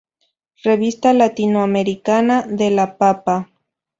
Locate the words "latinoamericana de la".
1.13-2.97